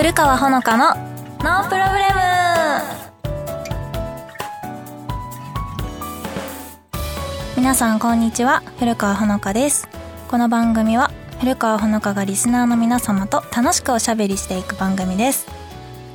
[0.00, 0.94] 古川ほのかの
[1.40, 2.20] ノープロブレム。
[7.54, 8.62] 皆さんこんにちは。
[8.78, 9.90] 古川ほのかです。
[10.30, 11.10] この番組は
[11.40, 15.46] 古川ほのかがリスナーの皆様と楽しくおしゃべりしていく番組です。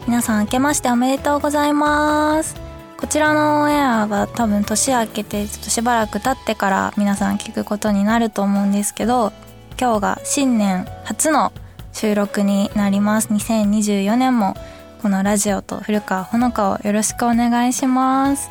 [0.08, 2.56] 皆さん明けましておめでとうございます。
[2.98, 9.32] こちらのオンエアは多分年明けてちょっとしばらく経ってから皆さん聞くことになると思うんですけど
[9.80, 11.54] 今日が新年初の
[11.96, 13.30] 収録になります。
[13.30, 14.54] 2024年も
[15.02, 18.50] このラジオと古川ほのかをよろしくお願いします。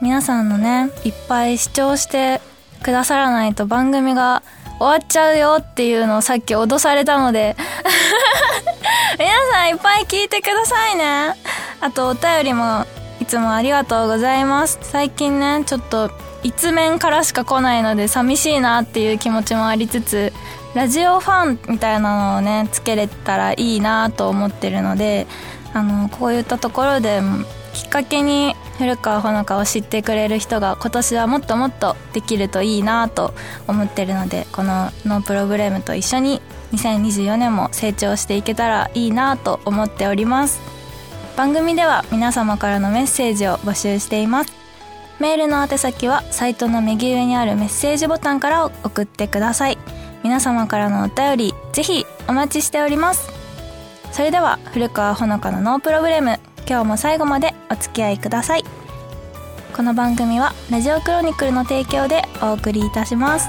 [0.00, 2.40] 皆さんのねいっぱい視聴して
[2.82, 4.42] くださらないと番組が
[4.80, 7.56] 終わっちゃうよっていうのをさっき脅されたので。
[9.16, 11.34] 皆さんいっぱい聞いてくださいね。
[11.80, 12.84] あとお便りも
[13.20, 14.80] いつもありがとうございます。
[14.82, 16.10] 最近ねちょっと
[16.42, 20.32] 一面からしか来ないので寂しいなっていう気持ちもありつつ
[20.74, 25.26] ラジオファンみたいなのをねつけれたらいいなと思ってるので
[25.74, 27.20] あのこういったところで
[27.74, 33.34] きっかけに古川ほのかを知ってくれる人が今年はもっともっとできるといいなと
[33.68, 36.40] 思ってるのでこの「ノープロブレム」と一緒に
[36.72, 40.60] 2024年も成長していけたらいいなと思っております。
[41.36, 44.52] 番組では皆様からのメッセージを募集しています。
[45.18, 49.78] メールの宛先はサイトの右上にあるメッセージボタンから送ってください。
[50.22, 53.30] 皆様からのお便りぜひお待ちしております。
[54.12, 58.64] それでは古川ほのかのノープロブレム今日も最後までお付き合いください。
[59.74, 63.48] この番組はラジオクロニクルの提供でお送りいたします。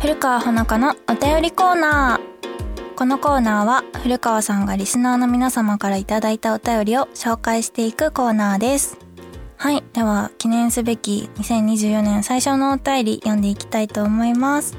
[0.00, 2.37] 古川ほのかのお便りコーナー。
[2.98, 8.98] このコーナーは古川さんがリスナーの皆様からいただいたお便りを紹介していくコーナーです。
[9.56, 14.76] はいでは記念すべき2024年最初のお便り読んでいきたいと思います。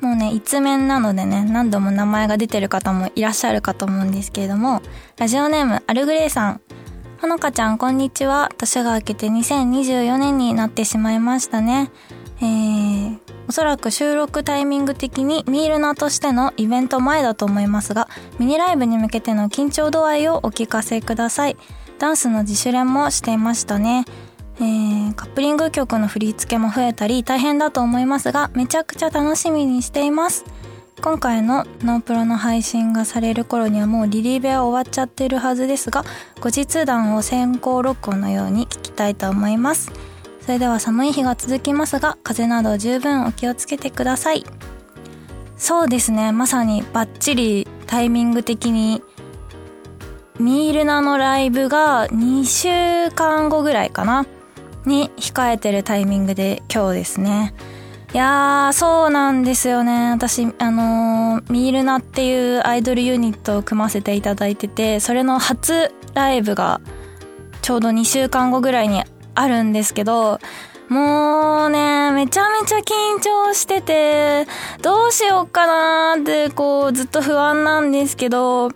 [0.00, 4.82] もうね一面なのでね何度も名前が出てる方もいらっしゃるかと思うんですけれども
[5.16, 6.60] ラジオネームアルグレイさん。
[7.20, 8.50] ほのかちゃんこんにちは。
[8.58, 11.92] 年が明けて2024年になってしまいましたね。
[12.40, 13.18] えー、
[13.48, 18.08] おそらく収録タイミング的にミールナとしてのイベント前だと思いますが、
[18.38, 21.56] ミニライブに向けての緊張度合いをお聞かせください。
[21.98, 24.04] ダンスの自主練もしていましたね。
[24.56, 30.44] えー、カップリング曲の振り付けも増えたり大変だと思いますが、めちゃくちゃ楽しみにしています。
[31.02, 36.04] 今回のノープロの配信がされる頃にはもうリリーベは終わっちゃってるはずですが、
[36.40, 39.90] 後日談を先行録音のように聞きたいと思います。
[40.42, 44.44] それでは寒い日が続きますが、風邪など十分お気をつけてください。
[45.56, 49.02] そうですね、まさにバッチリタイミング的に、
[50.38, 54.26] ミールナのライブが2週間後ぐらいかな、
[54.86, 57.54] に控えてるタイミングで今日ですね。
[58.12, 60.10] いやー、そうなんですよね。
[60.10, 66.80] 私、あのー、ミールナっていうアイドルユニットを組ませていただいてて、それの初ライブが
[67.62, 70.38] ちょうど2週間後ぐらいにあるんですけど、
[70.88, 74.46] もうね、めちゃめちゃ緊張してて、
[74.82, 78.70] どうしようかなーってこうずっと不安なんですけど、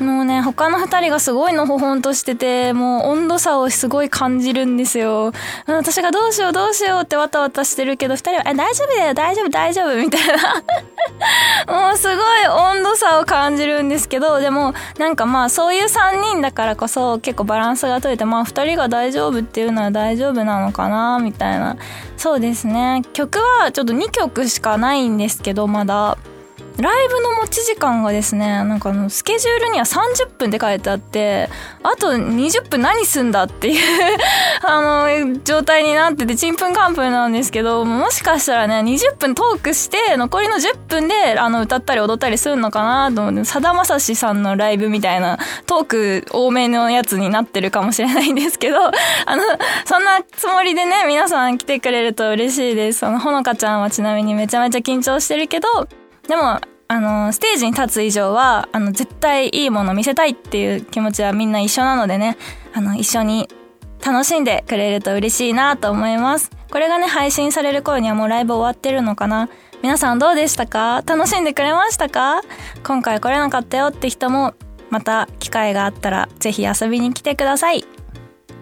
[0.00, 5.32] もうね、他の二人がすごいのほほんとしてて、もう温度差をすごい感じるんですよ。
[5.66, 10.62] 私がどうしようどうしようってわたわたしてるけど、二人は、え、大丈夫だよ、大丈夫、大丈夫、みたいな。
[11.88, 12.16] もうすごい
[12.48, 21.76] 温度差を感じるんですけど、でも、なんかまあそういう三人だからこそ結構バランスが取れて、まあ二人が大丈夫っていうのは大丈夫なのかな、みたいな。
[22.16, 23.02] そうですね。
[23.12, 26.16] 曲はちょっと2曲しかないんですけど、まだ。
[26.80, 31.48] ライブの持ち時間がですね、なんかあの、スケジュールには30分って書いてあって、
[31.82, 34.18] あと20分何すんだっていう
[34.62, 45.36] あの、状態になってて、ちんぷんかんぷんなんですけど、もしかしたらね、20分トークして、残りの10分で、あの、歌ったり踊ったりするのかなと思って、さだまさしさんのライブみたいな、
[45.66, 48.78] トーク多めのやつになってるかもしれないんですけど、
[49.26, 49.42] あの、
[49.84, 53.04] そんなつもりでね、皆さん来てくれると嬉しいです。
[53.04, 55.88] あの、ほのかちゃんはちなみにめちゃめちゃ緊張してるけど、
[56.28, 62.38] でも、あの、ステージに立つ以上は、あの、絶対いいもの見せたいっていう気持ちはみんな一緒なのでね、
[62.72, 63.46] あの、一緒に
[64.04, 66.50] 楽しんでくれると嬉しいなと思います。
[66.70, 69.50] これがね、配信される頃にはもうライブ終わってるのかな
[69.82, 71.02] 皆さんどうでしたか？
[71.06, 72.40] 楽しんでくれましたか？
[72.82, 74.54] 今回来れなかったよって人も、
[74.88, 77.84] また機会があったらぜひ遊びに来てください。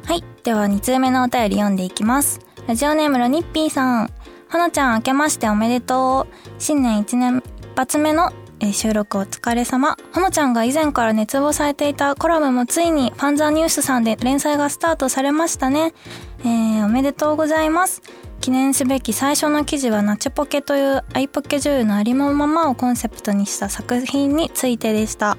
[0.05, 0.25] はい。
[0.43, 2.41] では2通目のお便り読んでいきます。
[2.67, 4.11] ラジオネームのニッピーさん。
[4.49, 6.35] ほのちゃん明けましておめでとう。
[6.59, 7.43] 新年1年
[7.77, 8.33] 発目の、
[8.73, 9.99] 収録お疲れ様。
[10.15, 15.93] ほのちゃんが以前から熱望されていたコラムもついにファンザニュースさんで連載がスタートされましたね。
[16.41, 18.01] えー、おめでとうございます。
[18.41, 25.37] 記念すべき最初の記事はナチポケというアイポケ女優のありのままをコンセプトにした作品についてでした。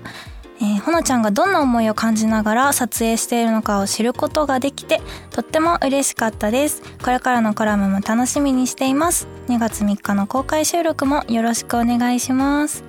[0.60, 6.82] えー、ほのちゃんがどんな思いを感じながら撮影しているのかを知ることができて、とっても嬉しかったです。
[7.04, 9.28] これからのコラムも楽しみにしています。
[9.48, 12.84] 2月3日の公開収録もよろしくお願いします。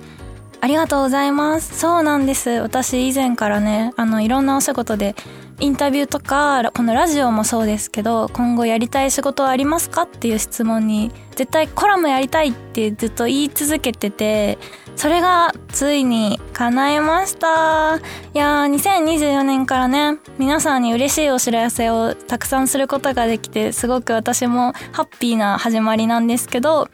[0.61, 1.79] ありがとうございます。
[1.79, 2.49] そうなんです。
[2.49, 5.15] 私以前からね、あの、いろんなお仕事で
[5.61, 14.57] インタビューとか、このラジオもそうですけど、今後やりたい仕事はありますかっていう質問に、絶対コラムやりたいってずっと言い続けてて、
[14.95, 17.97] それがついに叶いました。
[17.97, 17.99] い
[18.33, 26.87] やー、2024年からね、皆さんに嬉しいお知らせをたくさんすることができて、すごく私もハッピーな始まりなんですけど、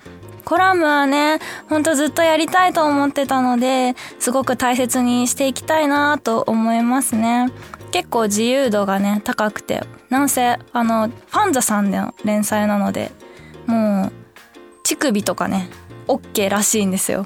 [0.45, 1.39] コラムはね、
[1.69, 7.47] ほんとずっとやりたいと思ってたので、すごく大切にしていきたいなと思いますね。
[7.95, 9.81] 結構自由度がね、高くて。
[10.09, 13.09] なんせ、あの、ファンザさんの連載なので、
[13.67, 14.11] もう、
[14.83, 15.69] 乳首とかね、
[16.05, 17.25] OK らしいんですよ。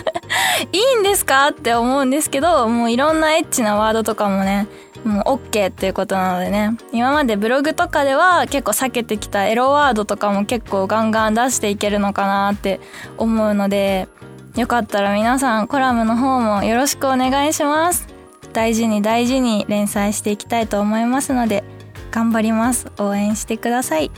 [0.72, 1.48] いいんですか？
[1.48, 4.66] って思うんですけど、もういろんなエッチなワードとかもね、
[5.04, 6.74] もう OK っていうことなのでね。
[6.94, 12.80] 今までブログとかでは結構避けてきたエロワードとかも結構ガンガン出していけるのかなって
[13.18, 14.08] 思うので、
[14.56, 18.11] よかったら皆さんコラムの方もよろしくお願いします。
[18.52, 21.64] 大事に大事に連載していきたいと思いますので、
[22.10, 22.92] 頑張ります。
[22.98, 24.10] 応援してください。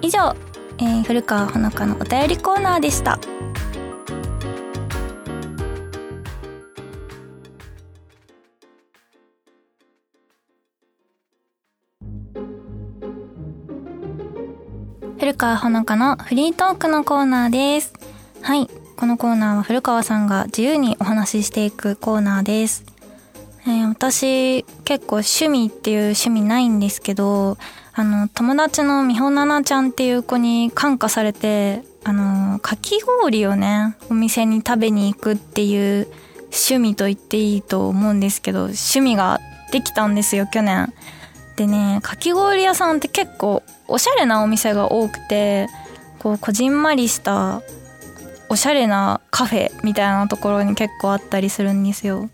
[0.00, 0.34] 以上、
[0.78, 3.18] えー、古川ほのかのお便りコーナーでした。
[15.18, 17.92] 古川ほのかのフリートークのコーナーです。
[18.40, 18.68] はい。
[18.96, 22.97] このコーナーは古川さんが自由にお話ししていくコーナーです。
[23.68, 27.58] え、私結構趣味っていう趣味ないんですけど、
[27.92, 36.08] あの、友達の美穂奈々ちゃんっていう子に感化されて、あの、かき氷をね、お店に食べに行くっていう
[36.44, 39.40] 趣味と言っていいと思うんですけど、趣味が
[39.72, 40.92] できたんですよ、去年。
[41.56, 45.68] でね、かき氷屋さんって結構おしゃれなお店が多くて、
[46.20, 47.62] こう、こじんまりした
[48.48, 52.30] おしゃれなカフェみたいなところに結構あったりするんですよ。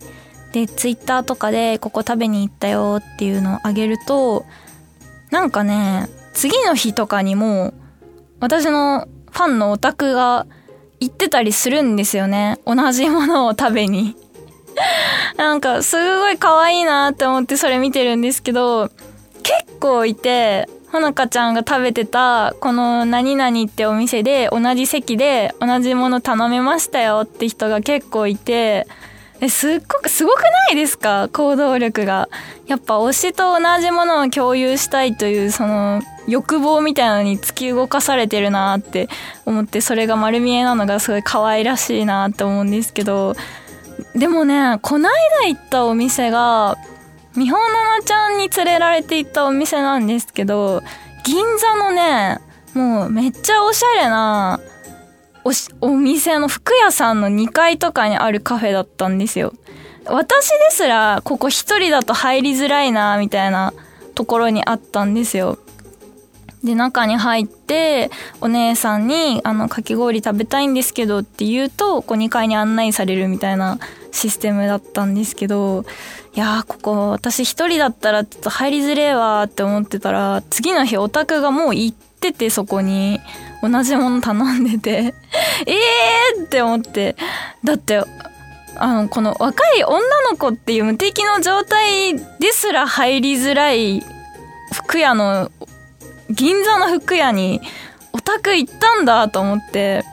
[0.54, 4.46] で、ツイッターとかでここ食べに行ったよっていうのをあげると、
[5.32, 7.74] なんかね、次の日とかにも、
[8.38, 10.46] 私のファンのオタクが
[11.00, 12.60] 行ってたりするんですよね。
[12.66, 14.16] 同じものを食べに。
[15.36, 18.90] なんか、すごい可愛いなって思ってそれ見てるんですけど、
[19.42, 28.86] 結構いて、ほのかちゃんが食べてた、この何々ってお店で同じ席で同じもの頼めましたよって人が結構いて、
[29.40, 31.28] え、すっごく、すごくないですか？
[31.32, 32.28] 行動力が。
[32.66, 39.08] やっぱ推しと同じものを共有したいという、その、欲望みたいなのに突き動かされてるなって
[39.44, 43.34] 思って、それが丸見えなのがすごい可愛らしいなって思うんですけど、
[44.14, 46.78] でもね、こないだ行ったお店が、
[47.36, 50.82] 美穂奈々ちゃんに連れられて行ったお店なんですけど、
[51.24, 52.38] 銀座のね、
[52.72, 54.60] もうめっちゃおしゃれな、
[55.44, 59.52] おし、お店の服屋さんの2階とかにあるカフェだったんですよ。
[60.06, 63.72] 私ですら、ここ一人だと入りづらいな、みたいな
[64.14, 65.58] ところにあったんですよ。
[66.62, 68.10] で、中に入って、
[68.40, 73.78] お姉さんに、あの、かき氷食べたいんですけどって言うと、こう2階に案内されるみたいな
[74.12, 75.84] システムだったんですけど、
[76.34, 83.20] いやー、ここ、私一人だったらちょっと入りづれえわーって思ってたら、次の日オタクがもう行ってて、そこに。
[83.68, 87.16] 同じもの頼んでてえ えーって思って。
[87.62, 88.02] だって、
[88.76, 94.02] あの、この若い女の子っていう無敵の状態ですら入りづらい
[94.72, 95.50] 服屋の、
[96.30, 97.60] 銀座の服屋に
[98.12, 100.04] オタク行ったんだと思って、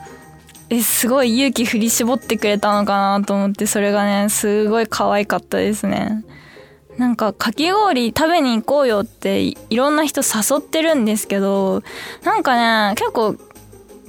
[0.70, 6.24] え、すごい勇気振り絞ってくれたのかなと思って、それがね、すごい可愛かったですね。
[6.98, 11.82] なんか、かき氷食べに行こうよっていろんな人誘ってるんですけど、
[12.22, 13.36] なんかね、結構、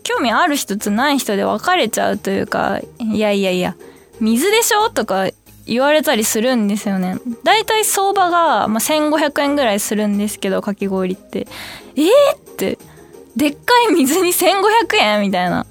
[0.03, 3.75] 興味ある人とない人で分かれちゃうというか、いやいやいや、
[4.19, 5.29] 水でしょとか
[5.65, 7.17] 言われたりするんですよね。
[7.43, 11.47] だいたい相場が、まあ、1500円ぐらいするんですけど、かき氷って。
[11.95, 12.77] えーって、
[13.35, 15.65] でっかい水に1500円みたいな。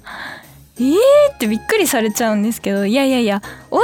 [0.79, 0.95] えー
[1.35, 3.77] ってびっくりされちゃうんですけど、いやいやいや、美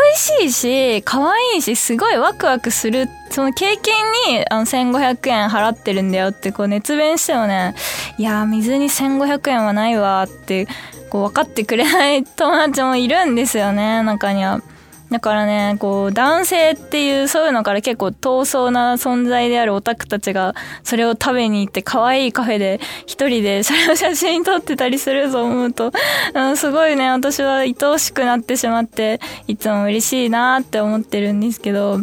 [0.43, 3.93] 味しいし、可愛いし、すごいワクワクする、その経験
[4.27, 7.75] にあの1500円払ってるんだよってこう熱弁してもね、
[8.17, 10.67] いや、水に1500円はないわーって
[11.12, 14.62] こう分かってくれない友達もいるんですよね中には。
[15.09, 25.91] だからね、こう、男性っていう、そういうのから結構遠そうな存在であるオタクたちが、それを食べに行って可愛いカフェで一人でそれを写真撮ってたりすると思うと、
[26.55, 32.01] すごいね、私は愛おしくなってしまって、いつも嬉しいなって思ってるんですけど、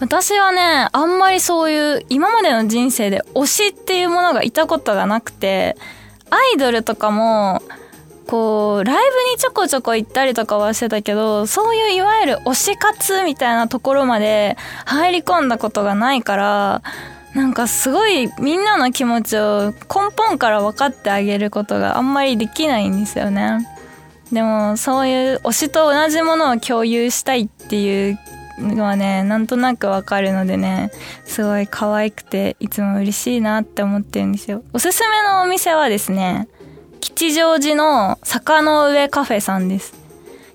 [0.00, 5.76] 私はね、あんまりそういう、今までの人生で推しっていうものがいたことがなくて、
[6.30, 7.62] アイドルとかも、
[8.26, 9.00] こう、ライブ
[9.32, 16.82] にちょこちょこ行ったりとかはしてたけど、そういういわゆる推し活みたいなところまで入り込んだことがないから、
[17.34, 23.66] なんかすごいみんなの気持ちを根本から分かってあげることがあんまりできないんですよね。
[24.32, 28.18] でもそういう推しと同じものを共有したいっていう
[28.58, 30.90] のはね、なんとなくわかるのでね、
[31.24, 34.62] すごい可愛くていつも嬉しいなって思ってるんですよ。
[34.72, 36.48] おすすめのお店はですね、
[37.14, 39.94] 吉祥寺の坂の上カフェさんです。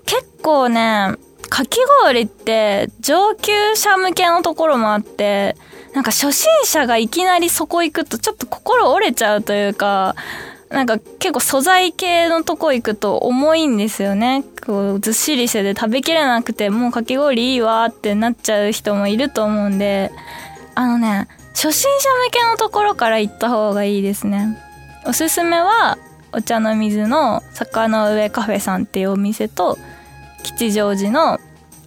[0.04, 1.14] 結構ね、
[1.48, 5.56] かき氷って上級者向けのところもあって、
[5.94, 10.14] なんか初心者がいきなりそこ行くとちょっと心折れちゃうというか、
[10.68, 14.44] なんか結構素材系のとこ行くと重いんですよね。
[14.66, 20.10] こうずっしりしてて食べきれなくてもうかき氷いいわってなっちゃう人もいると思うんで、
[20.74, 24.58] あのね、初心者向けのところから行った方がいいですね。
[25.04, 25.98] おすすめは
[26.32, 29.78] お茶の水の坂の上カフェさんっていうお店と
[30.42, 31.38] 吉祥寺の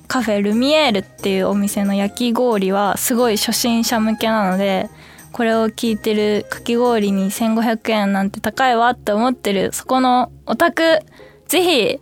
[0.07, 4.89] カフェルミエールっていうお店の焼き氷はすごい初心者向けなので
[5.31, 10.99] これを聞いてるかき氷に1500円なんて高いわって思ってるそこのお宅
[11.47, 11.99] ぜひ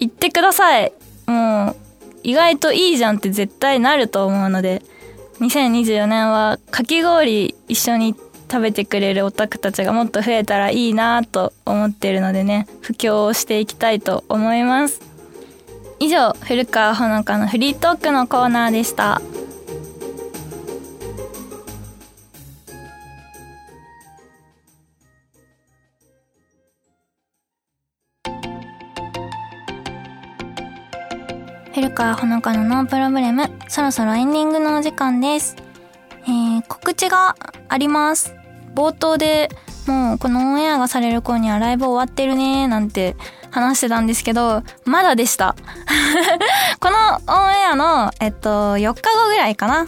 [0.00, 0.92] 行ってください。
[1.26, 1.76] もう
[2.22, 4.82] 意外といいじゃんって絶対なると思うので
[5.40, 15.00] 2024年はかき氷一緒に行って食べてくれるオタクたちがもっと増えたらいいなと思ってるのでね、布教をしていきたいと思います。
[16.00, 19.20] 以上、古川ほのかのフリートークのコーナーでした。
[31.74, 35.63] 古川ほのかのノープロブレム、そろそろエンディングのお時間です。
[36.26, 37.36] えー、告知が
[37.68, 38.34] あります。
[38.74, 39.48] 冒頭で
[39.86, 43.16] もうこのオンエアがされる頃にはライブ終わってるねーなんて
[43.50, 45.54] 話してたんですけど、まだでした。
[46.80, 46.96] この
[47.32, 49.86] オンエアの、えっと、4日後ぐらいかな？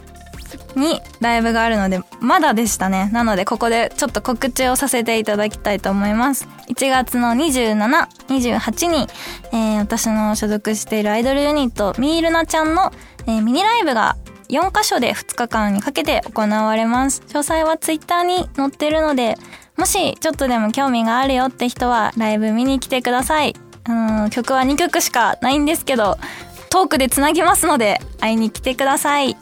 [0.77, 3.09] にライブがあるので、まだでしたね。
[3.13, 6.47] なので、ここでちょっと告知をさせていただきたいと思います。
[6.69, 9.09] 1月の27、28に、
[9.53, 12.93] えー、私の所属しているアイドルユニット、ミールナちゃんの、
[13.27, 14.17] えー、ミニライブが
[14.49, 17.23] 4カ所で2日間にかけて行われます。
[17.29, 19.37] 詳細はツイッターに載ってるので、
[19.77, 23.55] もしちょっとでも興味があるよって人はライブ見に来てください。
[23.85, 26.19] あの曲は2曲しかないんですけど、
[26.71, 29.37] トークでつなぎますので会いに来てください。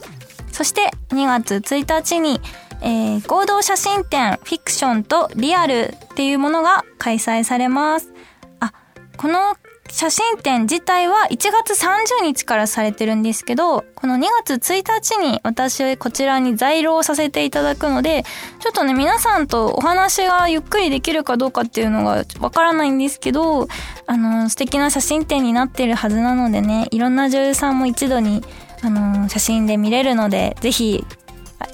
[0.51, 2.39] そして2月1日に、
[2.81, 8.13] えー、合同写真展フィクションとリアルっていうものが開催されます。
[8.59, 8.73] あ、
[9.17, 9.57] この
[9.89, 18.23] 写真展自体は1月30日からされてるんですけど、この2月1日に私こちらに在廊させていただくので、
[18.59, 23.67] ちょっとね、皆さんとお話がゆっくりできるかどうかっていうのがわからないんですけど、
[24.07, 28.43] あの、素敵な写真展になってるはずなのでね、いろんな女優さんも一度に、
[28.81, 31.05] あの、写真で見れるので、ぜひ、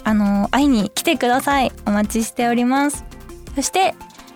[0.03, 1.72] あの、会いに来てください。
[1.86, 3.03] お待ちしております。
[3.56, 3.96] そして、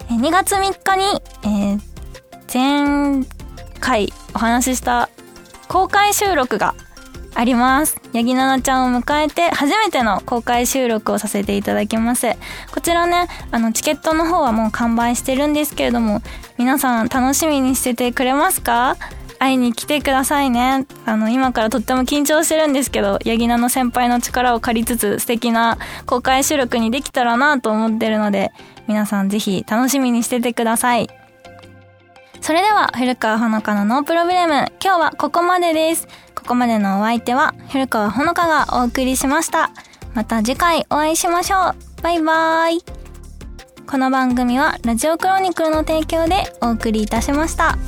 [0.09, 1.03] 2月3日に、
[1.43, 1.79] えー、
[2.53, 3.25] 前
[3.85, 5.11] 回お話しした
[5.67, 6.73] 公開収録が
[7.35, 8.01] あります。
[8.13, 12.29] ヤギナナちゃんを迎えて初めての公開収録をさせていただきます。
[12.73, 16.23] こちらね、あの、チケットの方はもう完売してるんですけれども、
[16.57, 18.97] 皆さん楽しみにしててくれますか？
[19.37, 20.87] 会いに来てくださいね。
[21.05, 25.77] あの、今からとっても緊張してるんですけど、ヤギナの先輩の力を借りつつ素敵な
[26.07, 28.51] 公開収録にできたらなと思ってるので、
[28.87, 31.07] 皆さんぜひ楽しみにしててください。
[32.45, 34.67] それでは、古川ほのかのノープロブレム。
[34.79, 36.07] 今日はここまでです。
[36.35, 39.71] ここまでのお相手は、古川ほのかがお送りしました。
[40.13, 42.01] また次回お会いしましょう。
[42.03, 42.83] バイバーイ。
[43.87, 47.79] この番組は、ラジオクロニクルの提供でお送りいたしました。